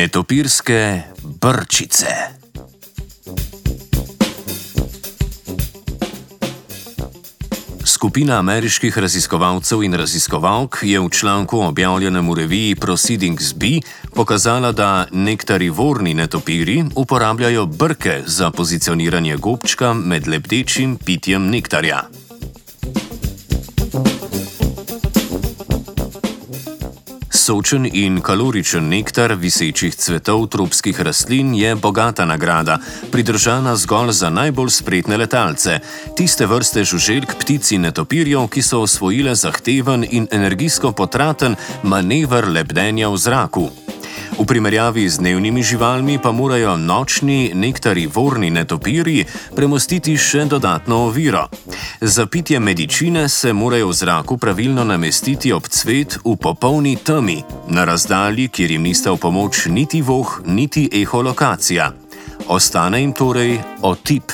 Netopirske 0.00 1.02
brčice. 1.22 2.39
Skupina 8.00 8.38
ameriških 8.38 8.98
raziskovalcev 8.98 9.82
in 9.84 9.94
raziskovalk 9.94 10.78
je 10.82 11.00
v 11.00 11.08
članku 11.12 11.58
objavljenem 11.60 12.30
v 12.30 12.34
reviji 12.34 12.74
Proceedings 12.74 13.52
B 13.54 13.66
pokazala, 14.14 14.72
da 14.72 15.06
nektarivorni 15.12 16.14
netopiri 16.14 16.84
uporabljajo 16.94 17.66
brke 17.66 18.22
za 18.26 18.50
pozicioniranje 18.50 19.36
gobčka 19.36 19.92
med 19.94 20.28
lebdečim 20.28 20.96
pitjem 20.96 21.50
nektarja. 21.50 22.02
Sočen 27.40 27.88
in 27.92 28.18
kaloričen 28.20 28.90
nektar 28.92 29.32
visečih 29.32 29.94
cvetov 29.96 30.42
tropskih 30.52 31.00
rastlin 31.00 31.54
je 31.56 31.72
bogata 31.74 32.26
nagrada, 32.28 32.76
pridržana 33.12 33.76
zgolj 33.76 34.12
za 34.12 34.28
najbolj 34.30 34.70
spretne 34.70 35.16
letalce, 35.16 35.78
tiste 36.16 36.46
vrste 36.46 36.84
žuželk, 36.84 37.32
ptic 37.40 37.72
in 37.72 37.88
netopirjev, 37.88 38.44
ki 38.52 38.62
so 38.62 38.82
osvojile 38.84 39.32
zahteven 39.34 40.04
in 40.10 40.28
energijsko 40.30 40.92
potraten 40.92 41.56
manever 41.82 42.44
lebdenja 42.48 43.08
v 43.08 43.16
zraku. 43.16 43.70
V 44.38 44.44
primerjavi 44.44 45.08
z 45.08 45.18
dnevnimi 45.18 45.62
živalmi 45.62 46.18
pa 46.18 46.32
morajo 46.32 46.76
nočni 46.76 47.52
nektari 47.54 48.06
vorni 48.06 48.50
netopiri 48.50 49.24
premostiti 49.56 50.16
še 50.16 50.44
dodatno 50.44 51.06
oviro. 51.08 51.48
Za 52.02 52.26
pitje 52.26 52.60
medičine 52.60 53.28
se 53.28 53.52
morajo 53.52 53.88
v 53.88 53.92
zraku 53.92 54.36
pravilno 54.38 54.84
namestiti 54.84 55.52
ob 55.52 55.68
cvet 55.68 56.18
v 56.24 56.36
popolni 56.36 56.96
temi, 56.96 57.42
na 57.68 57.84
razdalji, 57.84 58.48
kjer 58.48 58.70
jim 58.70 58.82
nista 58.82 59.12
v 59.12 59.16
pomoč 59.16 59.66
niti 59.66 60.02
voh, 60.02 60.40
niti 60.46 60.88
eholokacija. 60.92 61.92
Ostane 62.48 63.00
jim 63.00 63.12
torej 63.12 63.58
otip. 63.82 64.32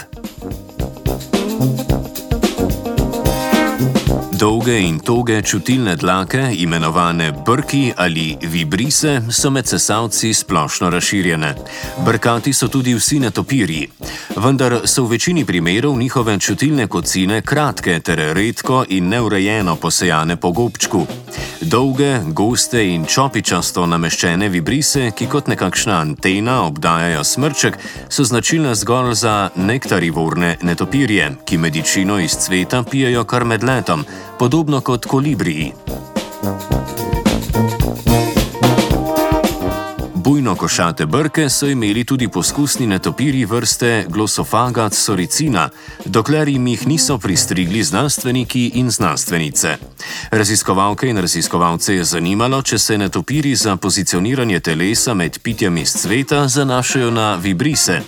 Dolge 4.38 4.78
in 4.78 4.98
toge 5.00 5.42
čutilne 5.42 5.96
dlake, 5.96 6.50
imenovane 6.56 7.32
brki 7.46 7.92
ali 7.96 8.36
vibrise, 8.42 9.22
so 9.30 9.50
med 9.50 9.66
sesalci 9.66 10.34
splošno 10.34 10.90
razširjene. 10.90 11.54
Brkati 12.04 12.52
so 12.52 12.68
tudi 12.68 12.94
vsi 12.94 13.20
netopirji, 13.20 13.88
vendar 14.36 14.80
so 14.84 15.04
v 15.04 15.10
večini 15.10 15.44
primerov 15.44 15.98
njihove 15.98 16.38
čutilne 16.38 16.86
kocine 16.86 17.40
kratke 17.40 18.00
ter 18.00 18.18
redko 18.34 18.84
in 18.88 19.08
neurejeno 19.08 19.76
posejane 19.76 20.36
po 20.36 20.52
gobčku. 20.52 21.06
Dolge, 21.60 22.18
goste 22.26 22.82
in 22.92 23.04
čopičasto 23.04 23.86
nameščene 23.86 24.48
vibrise, 24.48 25.10
ki 25.16 25.26
kot 25.26 25.48
nekakšna 25.48 25.96
antena 26.00 26.60
obdajajo 26.66 27.24
smrček, 27.24 27.78
so 28.08 28.24
značilne 28.24 28.74
zgolj 28.74 29.14
za 29.14 29.48
nektarivorne 29.56 30.56
netopirje, 30.62 31.30
ki 31.44 31.58
medičino 31.58 32.18
iz 32.20 32.36
cveta 32.36 32.82
pijejo 32.82 33.24
kar 33.24 33.44
med 33.44 33.64
letom 33.64 34.04
podobno 34.38 34.80
kot 34.80 35.06
kolibriji. 35.06 35.72
Bujno 40.26 40.56
košate 40.56 41.06
brke 41.06 41.48
so 41.48 41.66
imeli 41.66 42.04
tudi 42.04 42.28
poskusni 42.28 42.86
netopiri 42.86 43.44
vrste 43.44 44.06
Glosophaga 44.08 44.90
soricina, 44.90 45.68
dokler 46.04 46.48
jim 46.48 46.66
jih 46.66 46.86
niso 46.86 47.18
pristrigli 47.18 47.82
znanstveniki 47.82 48.70
in 48.74 48.90
znanstvenice. 48.90 49.76
Raziskovalke 50.30 51.08
in 51.08 51.18
raziskovalce 51.18 51.94
je 51.94 52.04
zanimalo, 52.04 52.62
če 52.62 52.78
se 52.78 52.98
netopiri 52.98 53.54
za 53.54 53.76
pozicioniranje 53.76 54.60
telesa 54.60 55.14
med 55.14 55.38
pitjem 55.38 55.76
iz 55.76 55.94
cveta 55.94 56.48
zanašajo 56.48 57.10
na 57.10 57.34
vibrise. 57.34 58.00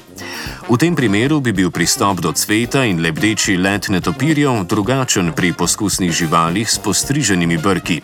V 0.69 0.77
tem 0.77 0.97
primeru 0.97 1.41
bi 1.41 1.53
bil 1.53 1.71
pristop 1.71 2.21
do 2.21 2.33
cveta 2.33 2.85
in 2.85 3.03
lebdeči 3.03 3.57
let 3.57 3.89
netopirjev 3.89 4.65
drugačen 4.65 5.33
pri 5.33 5.53
poskusnih 5.53 6.13
živalih 6.13 6.71
s 6.71 6.79
postriženimi 6.79 7.59
brki. 7.59 8.03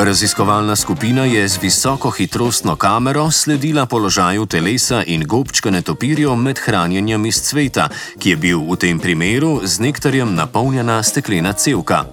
Raziskovalna 0.00 0.76
skupina 0.76 1.24
je 1.24 1.48
z 1.48 1.58
visoko 1.62 2.10
hitrostno 2.10 2.76
kamero 2.76 3.30
sledila 3.30 3.86
položaju 3.86 4.46
telesa 4.46 5.02
in 5.06 5.24
gobčka 5.26 5.70
netopirjev 5.70 6.36
med 6.36 6.58
hranjenjem 6.58 7.26
iz 7.26 7.42
cveta, 7.42 7.88
ki 8.18 8.30
je 8.30 8.36
bil 8.36 8.60
v 8.64 8.76
tem 8.76 8.98
primeru 8.98 9.60
z 9.64 9.80
nektarjem 9.80 10.34
napolnjena 10.34 11.02
steklena 11.02 11.52
cevka. 11.52 12.04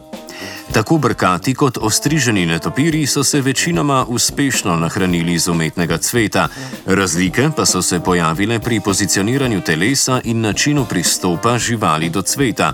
Tako 0.73 0.97
brkati 0.97 1.55
kot 1.55 1.77
ostriženi 1.77 2.45
netopiri 2.45 3.07
so 3.07 3.23
se 3.23 3.41
večinoma 3.41 4.05
uspešno 4.07 4.75
nahranili 4.75 5.33
iz 5.33 5.47
umetnega 5.47 5.97
cveta, 5.97 6.47
razlike 6.85 7.49
pa 7.55 7.65
so 7.65 7.81
se 7.81 7.99
pojavile 7.99 8.59
pri 8.59 8.79
pozicioniranju 8.79 9.61
telesa 9.61 10.21
in 10.23 10.41
načinu 10.41 10.85
pristopa 10.85 11.57
živali 11.57 12.09
do 12.09 12.21
cveta. 12.21 12.73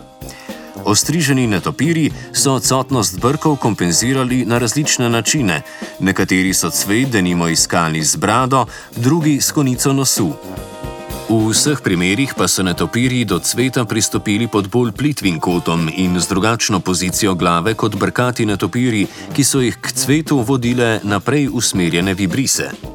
Ostriženi 0.86 1.48
netopiri 1.48 2.12
so 2.34 2.54
odsotnost 2.54 3.20
brkov 3.20 3.56
kompenzirali 3.56 4.46
na 4.46 4.58
različne 4.58 5.10
načine. 5.10 5.62
Nekateri 6.00 6.54
so 6.54 6.70
cvet 6.70 7.10
denimo 7.10 7.48
iskali 7.48 8.04
z 8.04 8.16
brado, 8.16 8.66
drugi 8.96 9.42
s 9.42 9.52
konico 9.52 9.94
nosu. 9.94 10.34
V 11.30 11.50
vseh 11.50 11.82
primerih 11.82 12.34
pa 12.38 12.48
so 12.48 12.64
netopiri 12.64 13.26
do 13.26 13.40
cveta 13.40 13.86
pristopili 13.86 14.48
pod 14.48 14.68
bolj 14.70 14.92
plitvim 14.92 15.40
kotom 15.40 15.90
in 15.90 16.20
z 16.20 16.28
drugačno 16.28 16.80
pozicijo 16.80 17.34
glave 17.36 17.74
kot 17.74 17.96
brkati 17.96 18.46
netopiri, 18.46 19.08
ki 19.34 19.44
so 19.44 19.64
jih 19.64 19.78
k 19.82 19.92
cvetu 19.92 20.44
vodile 20.44 21.00
naprej 21.04 21.48
usmerjene 21.48 22.14
vibrise. 22.14 22.93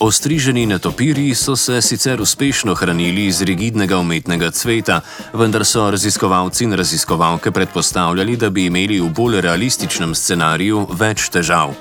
Ostriženi 0.00 0.66
netopiri 0.66 1.34
so 1.34 1.56
se 1.56 1.82
sicer 1.82 2.20
uspešno 2.20 2.74
hranili 2.74 3.26
iz 3.26 3.42
rigidnega 3.42 3.98
umetnega 3.98 4.50
cveta, 4.50 5.00
vendar 5.32 5.64
so 5.64 5.90
raziskovalci 5.90 6.64
in 6.64 6.72
raziskovalke 6.72 7.50
predpostavljali, 7.50 8.36
da 8.36 8.50
bi 8.50 8.64
imeli 8.66 9.00
v 9.00 9.10
bolj 9.12 9.40
realističnem 9.40 10.14
scenariju 10.14 10.86
več 10.92 11.28
težav. 11.28 11.74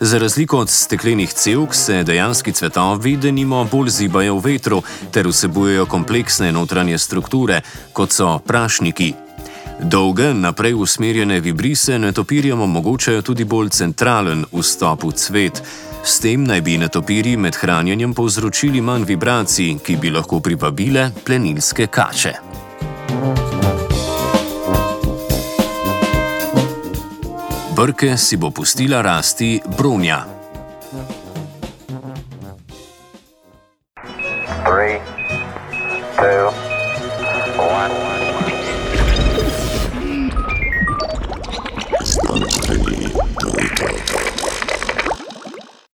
Za 0.00 0.18
razliko 0.18 0.58
od 0.58 0.70
steklenih 0.70 1.32
cevk 1.32 1.74
se 1.74 2.04
dejanski 2.04 2.52
cvetovi 2.52 3.16
denimo 3.16 3.64
bolj 3.64 3.90
zibajo 3.90 4.38
v 4.38 4.44
vetru 4.52 4.82
ter 5.10 5.26
vsebujejo 5.26 5.86
kompleksne 5.86 6.52
notranje 6.52 6.98
strukture, 6.98 7.60
kot 7.92 8.12
so 8.12 8.38
prašniki. 8.38 9.14
Dolge, 9.82 10.34
naprej 10.34 10.74
usmerjene 10.74 11.40
vibrise 11.40 11.98
netopirjem 11.98 12.60
omogočajo 12.60 13.22
tudi 13.22 13.44
bolj 13.44 13.68
centralen 13.68 14.44
vstop 14.52 15.04
v 15.04 15.12
cvet. 15.12 15.62
S 16.08 16.22
tem 16.24 16.40
naj 16.40 16.62
bi 16.64 16.78
netopiri 16.80 17.34
med 17.36 17.56
hranjenjem 17.60 18.14
povzročili 18.16 18.80
manj 18.80 19.04
vibracij, 19.04 19.74
ki 19.84 19.96
bi 20.00 20.08
lahko 20.10 20.38
privabile 20.40 21.10
plenilske 21.24 21.86
kače. 21.86 22.32
Brke 27.76 28.16
si 28.16 28.40
bo 28.40 28.50
pustila 28.50 29.02
rasti 29.04 29.60
bronja. 29.78 30.22